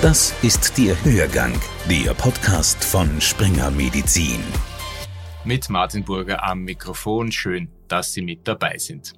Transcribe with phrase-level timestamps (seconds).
[0.00, 4.38] Das ist der Hörgang, der Podcast von Springer Medizin.
[5.44, 7.32] Mit Martin Burger am Mikrofon.
[7.32, 9.14] Schön, dass Sie mit dabei sind.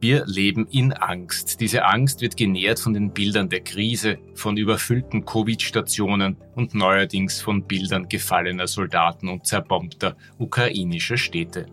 [0.00, 1.60] Wir leben in Angst.
[1.60, 7.66] Diese Angst wird genährt von den Bildern der Krise, von überfüllten Covid-Stationen und neuerdings von
[7.66, 11.66] Bildern gefallener Soldaten und zerbombter ukrainischer Städte.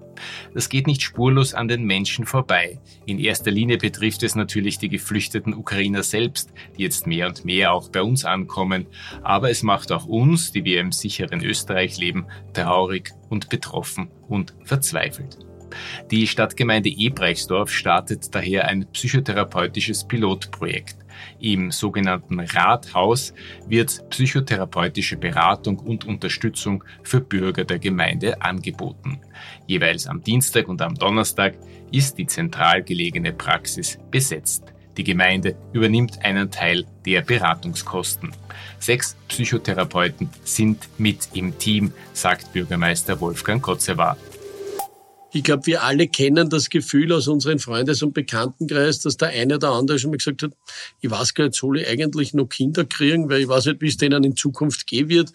[0.54, 2.80] Das geht nicht spurlos an den Menschen vorbei.
[3.06, 7.74] In erster Linie betrifft es natürlich die geflüchteten Ukrainer selbst, die jetzt mehr und mehr
[7.74, 8.88] auch bei uns ankommen.
[9.24, 14.54] Aber es macht auch uns, die wir im sicheren Österreich leben, traurig und betroffen und
[14.64, 15.38] verzweifelt.
[16.12, 20.98] Die Stadtgemeinde Ebrechtsdorf startet daher ein psychotherapeutisches Pilotprojekt.
[21.40, 23.34] Im sogenannten Rathaus
[23.68, 29.20] wird psychotherapeutische Beratung und Unterstützung für Bürger der Gemeinde angeboten.
[29.68, 31.56] Jeweils am Dienstag und am Donnerstag
[31.92, 34.76] ist die zentral gelegene Praxis besetzt.
[34.98, 38.32] Die Gemeinde übernimmt einen Teil der Beratungskosten.
[38.80, 44.18] Sechs Psychotherapeuten sind mit im Team, sagt Bürgermeister Wolfgang Kotzewar.
[45.36, 49.56] Ich glaube, wir alle kennen das Gefühl aus unserem Freundes- und Bekanntenkreis, dass der eine
[49.56, 50.52] oder andere schon mal gesagt hat,
[51.02, 53.90] ich weiß gar nicht, soll ich eigentlich noch Kinder kriegen, weil ich weiß nicht, wie
[53.90, 55.34] es denen in Zukunft gehen wird.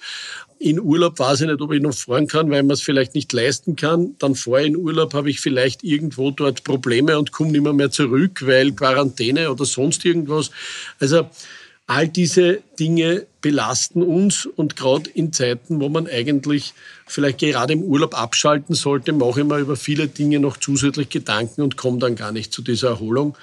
[0.59, 3.31] In Urlaub weiß ich nicht, ob ich noch fahren kann, weil man es vielleicht nicht
[3.35, 4.17] leisten kann.
[4.19, 7.91] Dann vor in Urlaub habe ich vielleicht irgendwo dort Probleme und komme nicht mehr, mehr
[7.91, 10.51] zurück, weil Quarantäne oder sonst irgendwas.
[10.99, 11.29] Also
[11.91, 16.73] all diese Dinge belasten uns und gerade in Zeiten, wo man eigentlich
[17.05, 21.63] vielleicht gerade im Urlaub abschalten sollte, mache ich mir über viele Dinge noch zusätzlich Gedanken
[21.63, 23.37] und komme dann gar nicht zu dieser Erholung.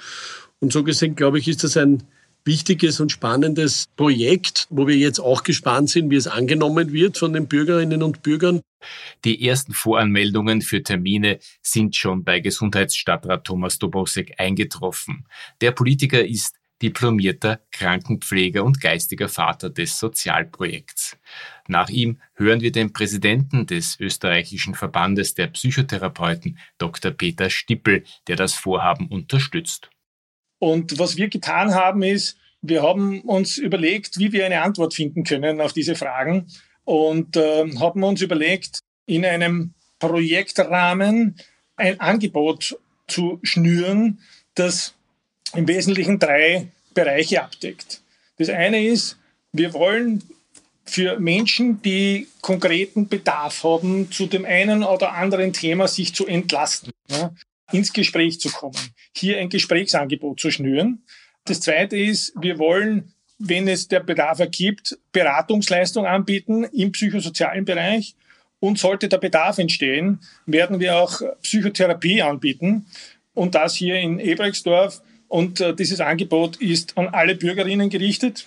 [0.60, 2.04] Und so gesehen, glaube ich, ist das ein
[2.46, 7.34] wichtiges und spannendes Projekt, wo wir jetzt auch gespannt sind, wie es angenommen wird von
[7.34, 8.62] den Bürgerinnen und Bürgern.
[9.26, 15.26] Die ersten Voranmeldungen für Termine sind schon bei Gesundheitsstadtrat Thomas Dobosek eingetroffen.
[15.60, 21.16] Der Politiker ist diplomierter Krankenpfleger und geistiger Vater des Sozialprojekts.
[21.66, 27.10] Nach ihm hören wir den Präsidenten des österreichischen Verbandes der Psychotherapeuten, Dr.
[27.10, 29.90] Peter Stippel, der das Vorhaben unterstützt.
[30.58, 35.24] Und was wir getan haben, ist, wir haben uns überlegt, wie wir eine Antwort finden
[35.24, 36.46] können auf diese Fragen
[36.84, 41.36] und äh, haben uns überlegt, in einem Projektrahmen
[41.76, 44.20] ein Angebot zu schnüren,
[44.54, 44.97] das
[45.54, 48.02] im Wesentlichen drei Bereiche abdeckt.
[48.38, 49.18] Das eine ist,
[49.52, 50.22] wir wollen
[50.84, 56.92] für Menschen, die konkreten Bedarf haben, zu dem einen oder anderen Thema sich zu entlasten,
[57.08, 57.32] ja,
[57.72, 58.78] ins Gespräch zu kommen,
[59.14, 61.02] hier ein Gesprächsangebot zu schnüren.
[61.44, 68.14] Das zweite ist, wir wollen, wenn es der Bedarf ergibt, Beratungsleistung anbieten im psychosozialen Bereich.
[68.60, 72.86] Und sollte der Bedarf entstehen, werden wir auch Psychotherapie anbieten.
[73.32, 78.46] Und das hier in Ebrechtsdorf und äh, dieses Angebot ist an alle Bürgerinnen gerichtet,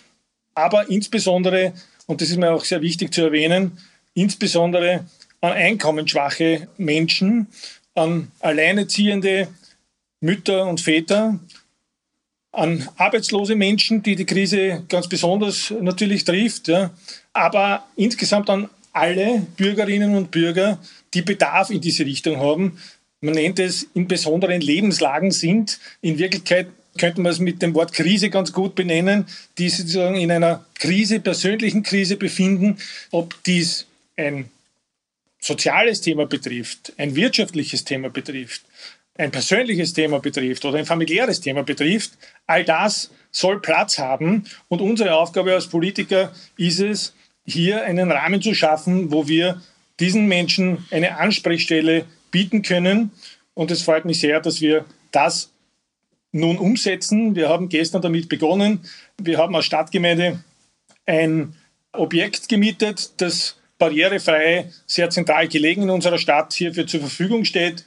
[0.54, 1.74] aber insbesondere,
[2.08, 3.78] und das ist mir auch sehr wichtig zu erwähnen,
[4.14, 5.06] insbesondere
[5.40, 7.48] an einkommensschwache Menschen,
[7.96, 9.48] an alleinerziehende
[10.20, 11.40] Mütter und Väter,
[12.52, 16.92] an arbeitslose Menschen, die die Krise ganz besonders natürlich trifft, ja,
[17.34, 20.78] aber insgesamt an alle Bürgerinnen und Bürger,
[21.14, 22.78] die Bedarf in diese Richtung haben,
[23.22, 25.80] man nennt es in besonderen Lebenslagen sind.
[26.02, 26.68] In Wirklichkeit
[26.98, 29.26] könnte man es mit dem Wort Krise ganz gut benennen,
[29.58, 32.78] die sich sozusagen in einer Krise, persönlichen Krise befinden,
[33.12, 33.86] ob dies
[34.18, 34.50] ein
[35.40, 38.64] soziales Thema betrifft, ein wirtschaftliches Thema betrifft,
[39.18, 42.12] ein persönliches Thema betrifft oder ein familiäres Thema betrifft,
[42.48, 44.46] all das soll Platz haben.
[44.68, 49.62] Und unsere Aufgabe als Politiker ist es, hier einen Rahmen zu schaffen, wo wir
[50.00, 53.12] diesen Menschen eine Ansprechstelle bieten können.
[53.54, 55.52] Und es freut mich sehr, dass wir das
[56.32, 57.36] nun umsetzen.
[57.36, 58.82] Wir haben gestern damit begonnen.
[59.22, 60.44] Wir haben als Stadtgemeinde
[61.06, 61.56] ein
[61.92, 67.84] Objekt gemietet, das barrierefrei, sehr zentral gelegen in unserer Stadt hierfür zur Verfügung steht.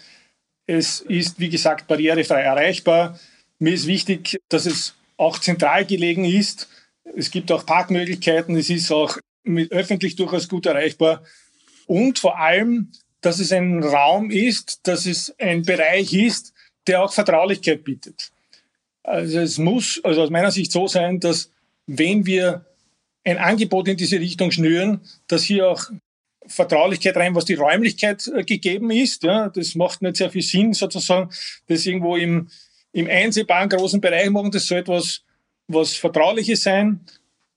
[0.66, 3.18] Es ist, wie gesagt, barrierefrei erreichbar.
[3.58, 6.68] Mir ist wichtig, dass es auch zentral gelegen ist.
[7.16, 8.56] Es gibt auch Parkmöglichkeiten.
[8.56, 9.16] Es ist auch
[9.70, 11.22] öffentlich durchaus gut erreichbar.
[11.86, 12.90] Und vor allem
[13.24, 16.52] dass es ein Raum ist, dass es ein Bereich ist,
[16.86, 18.32] der auch Vertraulichkeit bietet.
[19.02, 21.50] Also es muss also aus meiner Sicht so sein, dass
[21.86, 22.66] wenn wir
[23.24, 25.90] ein Angebot in diese Richtung schnüren, dass hier auch
[26.46, 29.22] Vertraulichkeit rein, was die Räumlichkeit äh, gegeben ist.
[29.22, 31.30] Ja, das macht nicht sehr viel Sinn, sozusagen,
[31.66, 32.50] das irgendwo im,
[32.92, 34.50] im einsehbaren großen Bereich machen.
[34.50, 35.22] Das soll etwas
[35.66, 37.00] was Vertrauliches sein.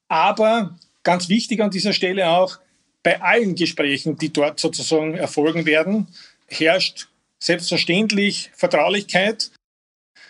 [0.08, 2.60] Aber ganz wichtig an dieser Stelle auch,
[3.08, 6.10] bei allen Gesprächen, die dort sozusagen erfolgen werden,
[6.46, 7.08] herrscht
[7.40, 9.50] selbstverständlich Vertraulichkeit.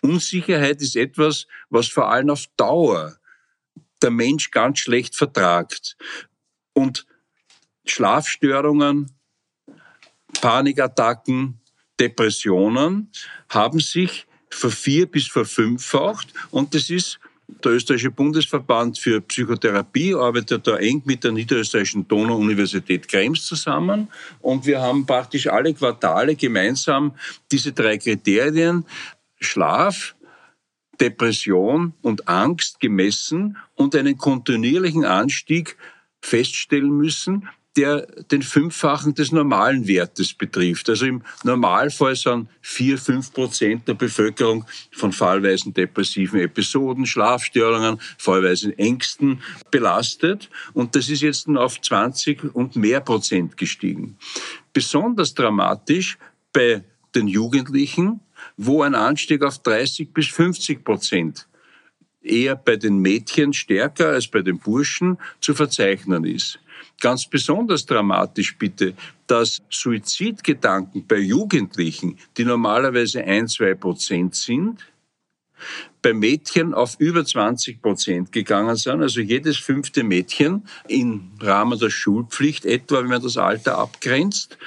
[0.04, 3.18] Unsicherheit ist etwas, was vor allem auf Dauer
[4.04, 5.98] der Mensch ganz schlecht vertragt.
[6.74, 7.08] Und
[7.88, 9.10] Schlafstörungen,
[10.40, 11.60] Panikattacken,
[12.00, 13.12] Depressionen
[13.50, 16.32] haben sich vervier- bis verfünffacht.
[16.52, 23.08] Und das ist der österreichische Bundesverband für Psychotherapie arbeitet da eng mit der niederösterreichischen Donau-Universität
[23.08, 24.10] Krems zusammen.
[24.42, 27.14] Und wir haben praktisch alle Quartale gemeinsam
[27.52, 28.86] diese drei Kriterien
[29.40, 30.16] Schlaf,
[31.00, 35.78] Depression und Angst gemessen und einen kontinuierlichen Anstieg
[36.22, 37.48] feststellen müssen,
[37.78, 40.90] der den Fünffachen des normalen Wertes betrifft.
[40.90, 48.78] Also im Normalfall sind vier, fünf Prozent der Bevölkerung von fallweisen depressiven Episoden, Schlafstörungen, fallweisen
[48.78, 50.50] Ängsten belastet.
[50.74, 54.18] Und das ist jetzt auf 20 und mehr Prozent gestiegen.
[54.74, 56.18] Besonders dramatisch
[56.52, 56.84] bei
[57.14, 58.20] den Jugendlichen,
[58.58, 61.48] wo ein Anstieg auf 30 bis 50 Prozent
[62.22, 66.60] eher bei den Mädchen stärker als bei den Burschen zu verzeichnen ist.
[67.00, 68.94] Ganz besonders dramatisch bitte,
[69.28, 74.86] dass Suizidgedanken bei Jugendlichen, die normalerweise ein, zwei Prozent sind,
[76.02, 79.02] bei Mädchen auf über 20 Prozent gegangen sind.
[79.02, 84.58] Also jedes fünfte Mädchen im Rahmen der Schulpflicht, etwa wenn man das Alter abgrenzt,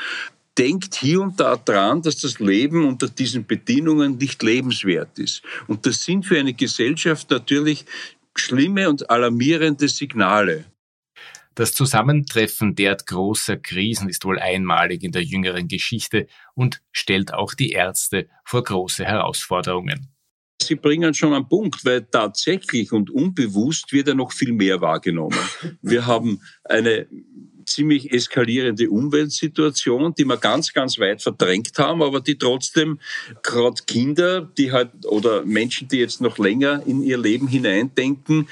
[0.59, 5.43] denkt hier und da dran, dass das Leben unter diesen Bedingungen nicht lebenswert ist.
[5.69, 7.87] Und das sind für eine Gesellschaft natürlich
[8.37, 10.65] schlimme und alarmierende Signale.
[11.61, 17.53] Das Zusammentreffen derart großer Krisen ist wohl einmalig in der jüngeren Geschichte und stellt auch
[17.53, 20.09] die Ärzte vor große Herausforderungen.
[20.63, 25.37] Sie bringen schon einen Punkt, weil tatsächlich und unbewusst wird ja noch viel mehr wahrgenommen.
[25.83, 27.07] Wir haben eine
[27.67, 32.99] ziemlich eskalierende Umweltsituation, die wir ganz, ganz weit verdrängt haben, aber die trotzdem
[33.43, 38.49] gerade Kinder, die halt oder Menschen, die jetzt noch länger in ihr Leben hineindenken,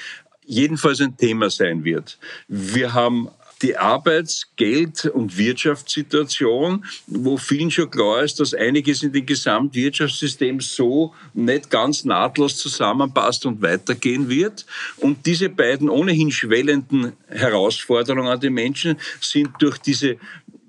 [0.49, 2.19] jedenfalls ein Thema sein wird.
[2.49, 3.29] Wir haben
[3.63, 10.61] die Arbeits-, Geld- und Wirtschaftssituation, wo vielen schon klar ist, dass einiges in dem Gesamtwirtschaftssystem
[10.61, 14.65] so nicht ganz nahtlos zusammenpasst und weitergehen wird.
[14.99, 20.17] Und diese beiden ohnehin schwellenden Herausforderungen an die Menschen sind durch diese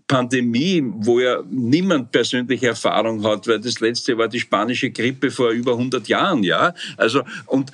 [0.08, 5.52] Pandemie, wo ja niemand persönliche Erfahrung hat, weil das letzte war die spanische Grippe vor
[5.52, 6.74] über 100 Jahren, ja.
[6.98, 7.72] Also, und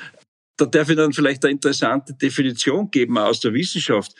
[0.58, 4.14] da darf ich dann vielleicht eine interessante Definition geben aus der Wissenschaft.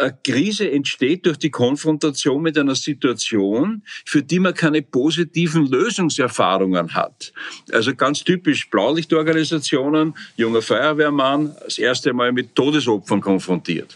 [0.00, 6.94] Eine Krise entsteht durch die Konfrontation mit einer Situation, für die man keine positiven Lösungserfahrungen
[6.94, 7.32] hat.
[7.70, 13.94] Also ganz typisch Blaulichtorganisationen, junger Feuerwehrmann, das erste Mal mit Todesopfern konfrontiert.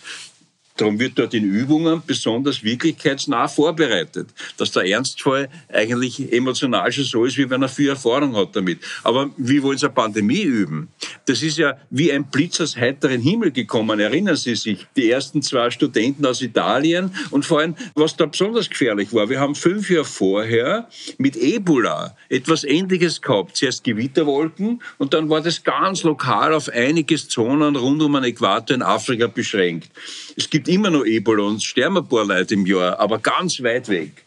[0.80, 7.26] Darum wird dort in Übungen besonders wirklichkeitsnah vorbereitet, dass der Ernstfall eigentlich emotional schon so
[7.26, 8.78] ist, wie wenn er viel Erfahrung hat damit.
[9.02, 10.88] Aber wie wollen Sie eine Pandemie üben?
[11.26, 14.00] Das ist ja wie ein Blitz aus heiteren Himmel gekommen.
[14.00, 18.70] Erinnern Sie sich, die ersten zwei Studenten aus Italien und vor allem, was da besonders
[18.70, 19.28] gefährlich war.
[19.28, 20.88] Wir haben fünf Jahre vorher
[21.18, 23.58] mit Ebola etwas Ähnliches gehabt.
[23.58, 28.74] Zuerst Gewitterwolken und dann war das ganz lokal auf einige Zonen rund um den Äquator
[28.74, 29.90] in Afrika beschränkt.
[30.36, 33.88] Es gibt immer noch Ebola und sterben ein paar Leute im Jahr, aber ganz weit
[33.88, 34.24] weg.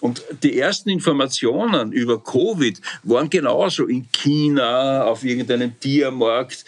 [0.00, 6.64] Und die ersten Informationen über Covid waren genauso in China, auf irgendeinem Tiermarkt,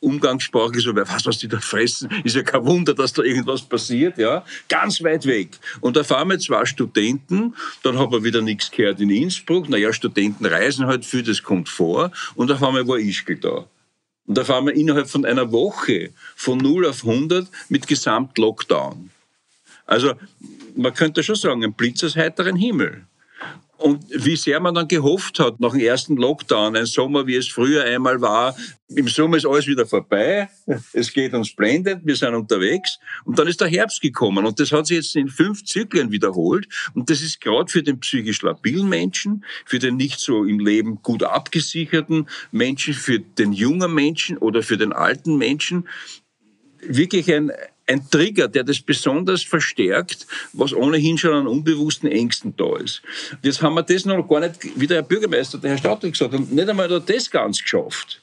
[0.00, 3.62] umgangssprachlich so, wer weiß, was die da fressen, ist ja kein Wunder, dass da irgendwas
[3.62, 5.50] passiert, ja, ganz weit weg.
[5.80, 9.92] Und da fahren wir zwei Studenten, dann haben wir wieder nichts gehört in Innsbruck, naja,
[9.92, 13.66] Studenten reisen halt viel, das kommt vor, und auf einmal war Ischgl da.
[14.30, 19.10] Und da fahren wir innerhalb von einer Woche von 0 auf 100 mit Gesamt-Lockdown.
[19.86, 20.12] Also
[20.76, 23.06] man könnte schon sagen, ein Blitz aus heiteren Himmel.
[23.80, 27.48] Und wie sehr man dann gehofft hat, nach dem ersten Lockdown, ein Sommer, wie es
[27.48, 28.54] früher einmal war,
[28.88, 30.48] im Sommer ist alles wieder vorbei,
[30.92, 32.98] es geht uns blendend, wir sind unterwegs.
[33.24, 36.68] Und dann ist der Herbst gekommen und das hat sich jetzt in fünf Zyklen wiederholt.
[36.94, 41.00] Und das ist gerade für den psychisch labilen Menschen, für den nicht so im Leben
[41.02, 45.88] gut abgesicherten Menschen, für den jungen Menschen oder für den alten Menschen
[46.82, 47.52] wirklich ein,
[47.90, 53.02] ein Trigger, der das besonders verstärkt, was ohnehin schon an unbewussten Ängsten da ist.
[53.42, 56.32] Jetzt haben wir das noch gar nicht, wie der Herr Bürgermeister, der Herr Stadtrat gesagt
[56.32, 58.22] hat, nicht einmal das ganz geschafft.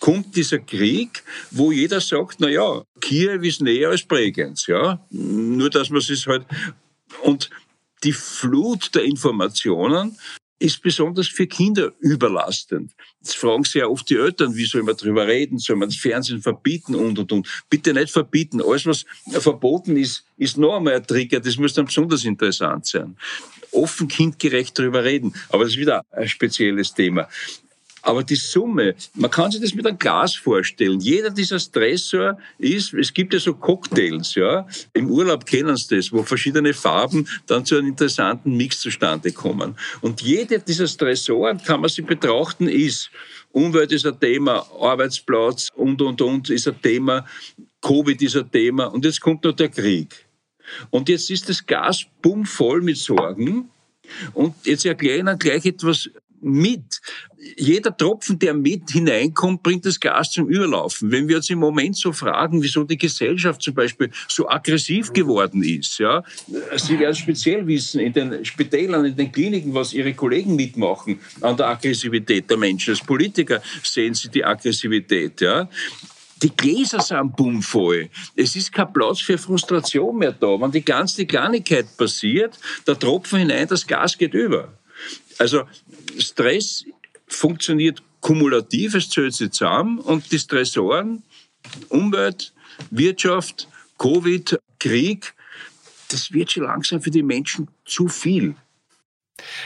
[0.00, 5.04] Kommt dieser Krieg, wo jeder sagt, na ja, Kiew ist näher als Bregenz, ja.
[5.10, 6.44] Nur, dass man es halt,
[7.22, 7.50] und
[8.04, 10.18] die Flut der Informationen
[10.62, 12.92] ist besonders für Kinder überlastend.
[13.20, 16.40] Jetzt fragen ja oft die Eltern, wie soll man drüber reden, soll man das Fernsehen
[16.40, 17.64] verbieten und und und.
[17.68, 18.62] Bitte nicht verbieten.
[18.62, 21.40] Alles, was verboten ist, ist noch einmal ein Trigger.
[21.40, 23.16] Das muss dann besonders interessant sein.
[23.72, 25.34] Offen kindgerecht drüber reden.
[25.48, 27.28] Aber das ist wieder ein spezielles Thema.
[28.02, 31.00] Aber die Summe, man kann sich das mit einem Glas vorstellen.
[31.00, 34.66] Jeder dieser Stressor ist, es gibt ja so Cocktails, ja.
[34.92, 39.76] Im Urlaub kennen Sie das, wo verschiedene Farben dann zu einem interessanten Mix zustande kommen.
[40.00, 43.10] Und jeder dieser Stressoren kann man sich betrachten, ist
[43.52, 47.26] Umwelt ist ein Thema, Arbeitsplatz und, und, und ist ein Thema,
[47.82, 50.26] Covid ist ein Thema und jetzt kommt noch der Krieg.
[50.90, 53.68] Und jetzt ist das Gas bummvoll mit Sorgen.
[54.32, 56.10] Und jetzt erkläre ich Ihnen gleich etwas
[56.42, 57.00] mit.
[57.56, 61.10] Jeder Tropfen, der mit hineinkommt, bringt das Gas zum Überlaufen.
[61.10, 65.62] Wenn wir uns im Moment so fragen, wieso die Gesellschaft zum Beispiel so aggressiv geworden
[65.62, 66.22] ist, ja,
[66.76, 71.56] Sie werden speziell wissen, in den Spitälern, in den Kliniken, was Ihre Kollegen mitmachen an
[71.56, 72.90] der Aggressivität der Menschen.
[72.90, 75.68] Als Politiker sehen Sie die Aggressivität, ja.
[76.42, 78.08] Die Gläser sind bummvoll.
[78.34, 80.60] Es ist kein Platz für Frustration mehr da.
[80.60, 84.72] Wenn die ganze Kleinigkeit passiert, der Tropfen hinein, das Gas geht über.
[85.38, 85.64] Also
[86.18, 86.84] Stress
[87.26, 91.22] funktioniert kumulativ, es zählt sich zusammen und die Stressoren,
[91.88, 92.52] Umwelt,
[92.90, 93.68] Wirtschaft,
[93.98, 95.34] Covid, Krieg,
[96.08, 98.54] das wird schon langsam für die Menschen zu viel.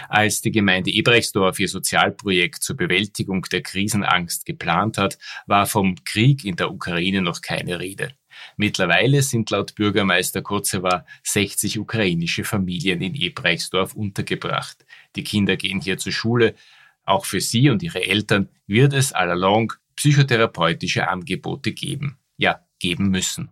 [0.08, 6.44] Als die Gemeinde Ebrechtsdorf ihr Sozialprojekt zur Bewältigung der Krisenangst geplant hat, war vom Krieg
[6.44, 8.12] in der Ukraine noch keine Rede.
[8.56, 14.84] Mittlerweile sind laut Bürgermeister Kotzewa 60 ukrainische Familien in Ebrechtsdorf untergebracht.
[15.14, 16.54] Die Kinder gehen hier zur Schule.
[17.04, 22.18] Auch für sie und ihre Eltern wird es allalong psychotherapeutische Angebote geben.
[22.36, 23.50] Ja, geben müssen.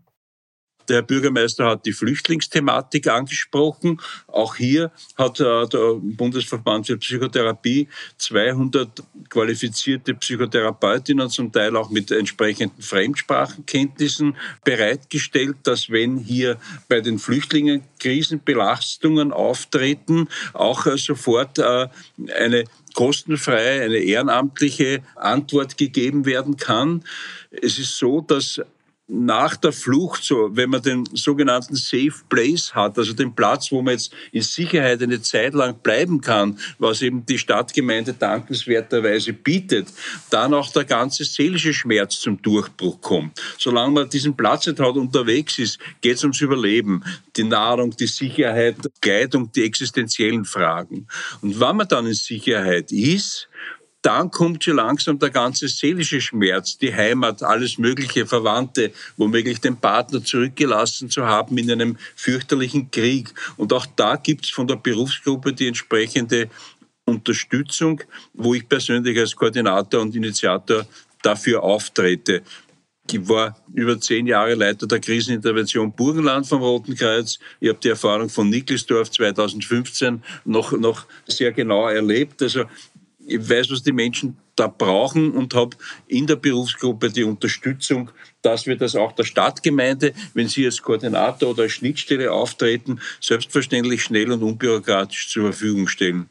[0.88, 4.00] Der Bürgermeister hat die Flüchtlingsthematik angesprochen.
[4.26, 7.88] Auch hier hat äh, der Bundesverband für Psychotherapie
[8.18, 17.18] 200 qualifizierte Psychotherapeutinnen, zum Teil auch mit entsprechenden Fremdsprachenkenntnissen bereitgestellt, dass wenn hier bei den
[17.18, 21.88] Flüchtlingen Krisenbelastungen auftreten, auch äh, sofort äh,
[22.36, 22.64] eine
[22.94, 27.04] kostenfreie, eine ehrenamtliche Antwort gegeben werden kann.
[27.50, 28.60] Es ist so, dass
[29.06, 33.82] nach der Flucht, so, wenn man den sogenannten Safe Place hat, also den Platz, wo
[33.82, 39.88] man jetzt in Sicherheit eine Zeit lang bleiben kann, was eben die Stadtgemeinde dankenswerterweise bietet,
[40.30, 43.38] dann auch der ganze seelische Schmerz zum Durchbruch kommt.
[43.58, 47.04] Solange man diesen Platz nicht hat, unterwegs ist, geht es ums Überleben,
[47.36, 51.06] die Nahrung, die Sicherheit, Kleidung, die existenziellen Fragen.
[51.42, 53.48] Und wenn man dann in Sicherheit ist,
[54.04, 59.78] dann kommt schon langsam der ganze seelische Schmerz, die Heimat, alles mögliche, Verwandte, womöglich den
[59.78, 63.32] Partner zurückgelassen zu haben in einem fürchterlichen Krieg.
[63.56, 66.50] Und auch da gibt es von der Berufsgruppe die entsprechende
[67.06, 68.02] Unterstützung,
[68.34, 70.84] wo ich persönlich als Koordinator und Initiator
[71.22, 72.42] dafür auftrete.
[73.10, 77.38] Ich war über zehn Jahre Leiter der Krisenintervention Burgenland vom Roten Kreuz.
[77.60, 82.42] Ich habe die Erfahrung von Nickelsdorf 2015 noch, noch sehr genau erlebt.
[82.42, 82.64] Also
[83.26, 85.76] ich weiß, was die Menschen da brauchen und habe
[86.06, 88.10] in der Berufsgruppe die Unterstützung,
[88.42, 94.02] dass wir das auch der Stadtgemeinde, wenn Sie als Koordinator oder als Schnittstelle auftreten, selbstverständlich
[94.02, 96.28] schnell und unbürokratisch zur Verfügung stellen.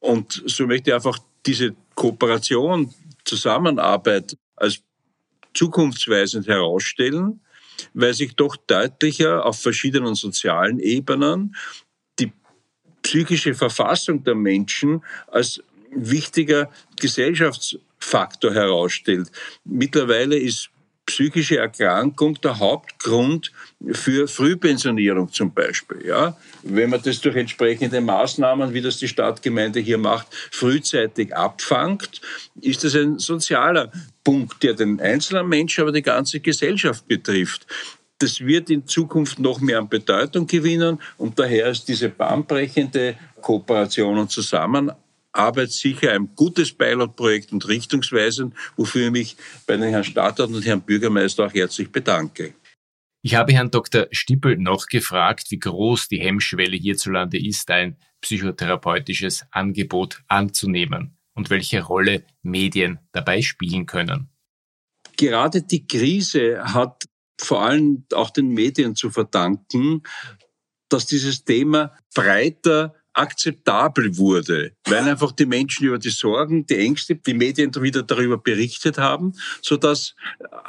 [0.00, 2.92] Und so möchte ich einfach diese Kooperation,
[3.24, 4.80] Zusammenarbeit als
[5.54, 7.40] zukunftsweisend herausstellen,
[7.94, 11.56] weil sich doch deutlicher auf verschiedenen sozialen Ebenen
[12.18, 12.32] die
[13.02, 19.30] psychische Verfassung der Menschen als wichtiger Gesellschaftsfaktor herausstellt.
[19.64, 20.70] Mittlerweile ist
[21.06, 23.52] psychische Erkrankung der Hauptgrund
[23.92, 26.04] für Frühpensionierung zum Beispiel.
[26.04, 26.36] Ja?
[26.64, 32.20] Wenn man das durch entsprechende Maßnahmen, wie das die Stadtgemeinde hier macht, frühzeitig abfangt,
[32.60, 33.92] ist das ein sozialer
[34.24, 37.66] Punkt, der den einzelnen Menschen, aber die ganze Gesellschaft betrifft.
[38.18, 44.18] Das wird in Zukunft noch mehr an Bedeutung gewinnen und daher ist diese bahnbrechende Kooperation
[44.18, 45.05] und Zusammenarbeit
[45.36, 50.64] Arbeit sicher ein gutes Pilotprojekt und richtungsweisend, wofür ich mich bei den Herrn Stadtrat und
[50.64, 52.54] Herrn Bürgermeister auch herzlich bedanke.
[53.22, 54.06] Ich habe Herrn Dr.
[54.12, 61.82] Stippel noch gefragt, wie groß die Hemmschwelle hierzulande ist, ein psychotherapeutisches Angebot anzunehmen und welche
[61.82, 64.30] Rolle Medien dabei spielen können.
[65.16, 67.04] Gerade die Krise hat
[67.40, 70.02] vor allem auch den Medien zu verdanken,
[70.88, 77.16] dass dieses Thema breiter akzeptabel wurde, weil einfach die Menschen über die Sorgen, die Ängste,
[77.16, 79.32] die Medien wieder darüber berichtet haben,
[79.62, 80.14] so dass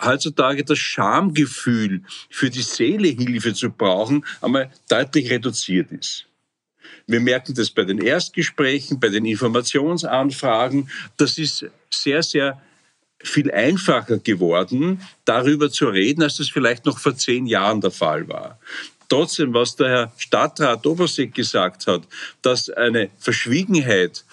[0.03, 6.25] heutzutage das Schamgefühl für die Seele Hilfe zu brauchen einmal deutlich reduziert ist.
[7.05, 10.89] Wir merken das bei den Erstgesprächen, bei den Informationsanfragen.
[11.17, 12.61] Das ist sehr, sehr
[13.23, 18.27] viel einfacher geworden, darüber zu reden, als das vielleicht noch vor zehn Jahren der Fall
[18.27, 18.59] war.
[19.09, 22.03] Trotzdem, was der Herr Stadtrat Obersee gesagt hat,
[22.41, 24.25] dass eine Verschwiegenheit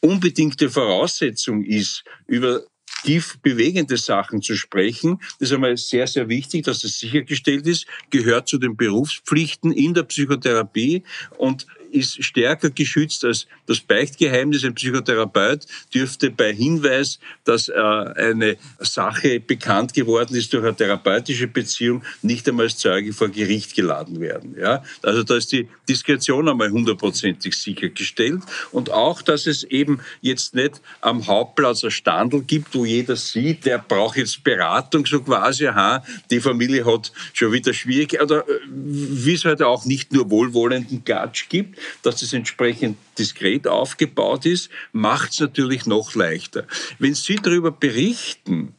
[0.00, 2.62] unbedingte Voraussetzung ist, über
[3.04, 5.18] tief bewegende Sachen zu sprechen.
[5.38, 9.94] Das ist einmal sehr, sehr wichtig, dass das sichergestellt ist, gehört zu den Berufspflichten in
[9.94, 11.02] der Psychotherapie
[11.38, 14.64] und ist stärker geschützt als das Beichtgeheimnis.
[14.64, 21.46] Ein Psychotherapeut dürfte bei Hinweis, dass äh, eine Sache bekannt geworden ist durch eine therapeutische
[21.46, 24.56] Beziehung, nicht einmal als Zeuge vor Gericht geladen werden.
[24.58, 24.82] Ja?
[25.02, 30.80] Also da ist die Diskretion einmal hundertprozentig sichergestellt und auch, dass es eben jetzt nicht
[31.00, 36.04] am Hauptplatz ein Standel gibt, wo jeder sieht, der braucht jetzt Beratung, so quasi, aha,
[36.30, 41.04] die Familie hat schon wieder schwierig, oder äh, wie es halt auch nicht nur wohlwollenden
[41.04, 46.66] Gatsch gibt, dass es entsprechend diskret aufgebaut ist, macht es natürlich noch leichter.
[46.98, 48.74] Wenn Sie darüber berichten,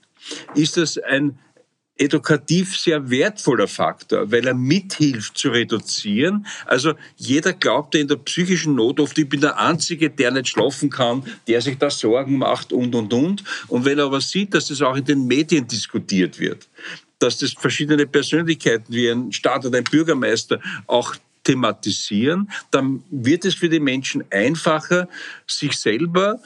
[0.56, 1.38] ist das ein
[1.98, 6.46] edukativ sehr wertvoller Faktor, weil er mithilft zu reduzieren.
[6.66, 10.90] Also jeder glaubt in der psychischen Not oft, ich bin der Einzige, der nicht schlafen
[10.90, 13.44] kann, der sich da Sorgen macht und, und, und.
[13.68, 16.68] Und wenn er aber sieht, dass das auch in den Medien diskutiert wird,
[17.20, 23.56] dass das verschiedene Persönlichkeiten wie ein Staat oder ein Bürgermeister auch thematisieren, dann wird es
[23.56, 25.08] für die Menschen einfacher,
[25.48, 26.42] sich selber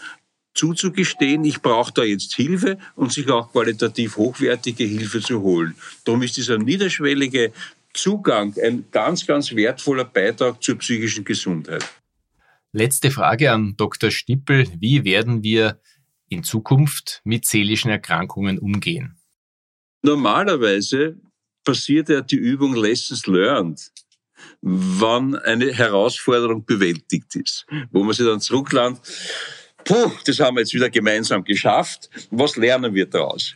[0.54, 5.76] zuzugestehen, ich brauche da jetzt Hilfe und sich auch qualitativ hochwertige Hilfe zu holen.
[6.04, 7.54] Darum ist dieser niederschwellige
[7.94, 11.88] Zugang ein ganz, ganz wertvoller Beitrag zur psychischen Gesundheit.
[12.72, 14.12] Letzte Frage an Dr.
[14.12, 14.68] Stippel.
[14.80, 15.80] Wie werden wir
[16.28, 19.18] in Zukunft mit seelischen Erkrankungen umgehen?
[20.04, 21.18] Normalerweise
[21.64, 23.92] passiert ja die Übung Lessons Learned
[24.62, 29.02] wann eine Herausforderung bewältigt ist, wo man sich dann zurücklandet,
[29.84, 33.56] puh, das haben wir jetzt wieder gemeinsam geschafft, was lernen wir daraus?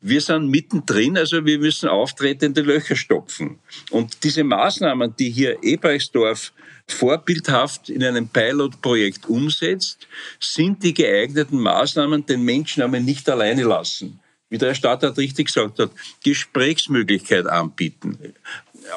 [0.00, 3.58] Wir sind mittendrin, also wir müssen auftretende Löcher stopfen.
[3.90, 6.52] Und diese Maßnahmen, die hier Ebersdorf
[6.86, 10.06] vorbildhaft in einem Pilotprojekt umsetzt,
[10.38, 14.20] sind die geeigneten Maßnahmen, den Menschen aber nicht alleine lassen
[14.54, 15.90] wie der Herr Stadtrat richtig gesagt hat,
[16.22, 18.16] Gesprächsmöglichkeit anbieten,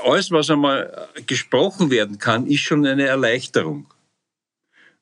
[0.04, 3.86] alles, was einmal gesprochen werden kann, ist schon eine Erleichterung.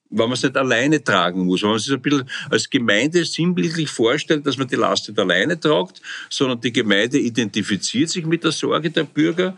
[0.09, 3.89] Wenn man es nicht alleine tragen muss, wenn man sich ein bisschen als Gemeinde sinnbildlich
[3.89, 8.51] vorstellt, dass man die Last nicht alleine tragt, sondern die Gemeinde identifiziert sich mit der
[8.51, 9.57] Sorge der Bürger,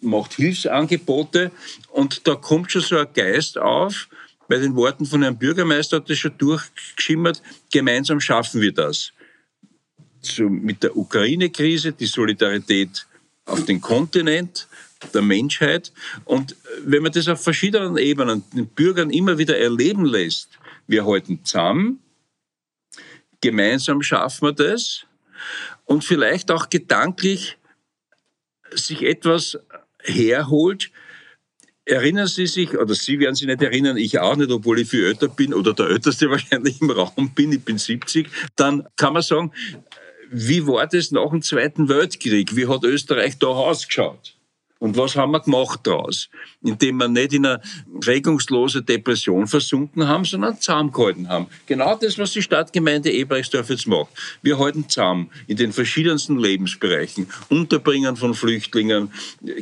[0.00, 1.50] macht Hilfsangebote
[1.90, 4.08] und da kommt schon so ein Geist auf,
[4.48, 9.12] bei den Worten von Herrn Bürgermeister hat das schon durchgeschimmert, gemeinsam schaffen wir das.
[10.20, 13.05] So mit der Ukraine-Krise, die Solidarität
[13.46, 14.68] auf den Kontinent
[15.14, 15.92] der Menschheit.
[16.24, 20.50] Und wenn man das auf verschiedenen Ebenen den Bürgern immer wieder erleben lässt,
[20.86, 22.00] wir halten zusammen,
[23.40, 25.06] gemeinsam schaffen wir das
[25.84, 27.58] und vielleicht auch gedanklich
[28.72, 29.58] sich etwas
[30.00, 30.90] herholt,
[31.88, 35.04] Erinnern Sie sich, oder Sie werden sich nicht erinnern, ich auch nicht, obwohl ich viel
[35.04, 39.22] älter bin oder der älteste wahrscheinlich im Raum bin, ich bin 70, dann kann man
[39.22, 39.52] sagen,
[40.38, 42.54] wie war das nach dem Zweiten Weltkrieg?
[42.54, 44.34] Wie hat Österreich da ausgeschaut?
[44.78, 46.28] Und was haben wir gemacht daraus?
[46.62, 47.62] Indem wir nicht in eine
[48.06, 51.46] regungslose Depression versunken haben, sondern zusammengehalten haben.
[51.64, 54.10] Genau das, was die Stadtgemeinde Ebrechtsdorf jetzt macht.
[54.42, 57.28] Wir halten zusammen in den verschiedensten Lebensbereichen.
[57.48, 59.10] Unterbringen von Flüchtlingen,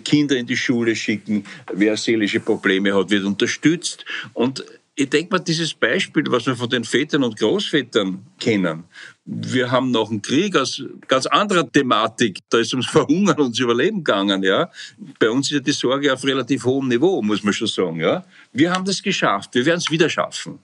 [0.05, 4.05] Kinder in die Schule schicken, wer seelische Probleme hat, wird unterstützt.
[4.33, 4.65] Und
[4.97, 8.85] ich denke mal, dieses Beispiel, was wir von den Vätern und Großvätern kennen,
[9.25, 13.59] wir haben nach dem Krieg aus ganz anderer Thematik, da ist ums Verhungern und ums
[13.59, 14.71] Überleben gegangen, ja.
[15.19, 18.25] Bei uns ist ja die Sorge auf relativ hohem Niveau, muss man schon sagen, ja.
[18.53, 20.61] Wir haben das geschafft, wir werden es wieder schaffen.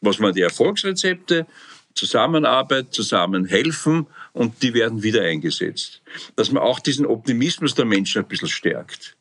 [0.00, 1.46] Was waren die Erfolgsrezepte?
[1.94, 6.02] Zusammenarbeit, zusammenhelfen und die werden wieder eingesetzt.
[6.34, 9.16] Dass man auch diesen Optimismus der Menschen ein bisschen stärkt.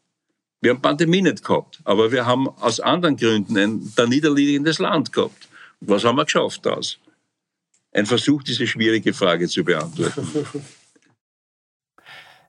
[0.65, 5.13] Wir haben Pandemie nicht gehabt, aber wir haben aus anderen Gründen ein da niederliegendes Land
[5.13, 5.47] gehabt.
[5.79, 6.97] Was haben wir geschafft daraus?
[7.91, 10.65] Ein Versuch, diese schwierige Frage zu beantworten.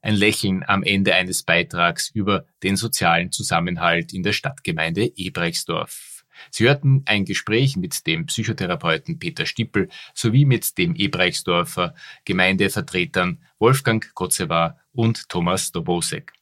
[0.00, 6.24] Ein Lächeln am Ende eines Beitrags über den sozialen Zusammenhalt in der Stadtgemeinde Ebrechtsdorf.
[6.50, 14.14] Sie hörten ein Gespräch mit dem Psychotherapeuten Peter Stippel sowie mit dem Ebrechtsdorfer Gemeindevertretern Wolfgang
[14.14, 16.36] Kotzewar und Thomas Dobosek.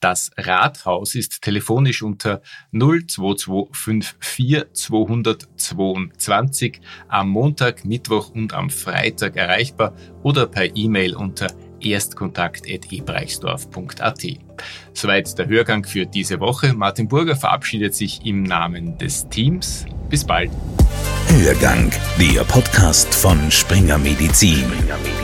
[0.00, 10.46] Das Rathaus ist telefonisch unter 02254 222 am Montag, Mittwoch und am Freitag erreichbar oder
[10.46, 11.48] per E-Mail unter
[11.80, 14.22] erstkontakt.ebreichsdorf.at.
[14.92, 16.74] Soweit der Hörgang für diese Woche.
[16.74, 19.86] Martin Burger verabschiedet sich im Namen des Teams.
[20.08, 20.50] Bis bald.
[21.28, 24.58] Hörgang, der Podcast von Springer Medizin.
[24.58, 25.23] Springer Medizin.